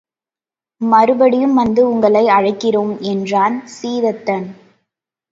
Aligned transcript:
மறுபடியும் 0.81 1.53
வந்து 1.53 1.81
உங்களை 1.89 2.23
அழைக்கிறோம் 2.27 2.99
என்றான் 3.01 3.57
சீதத்தன். 3.75 4.47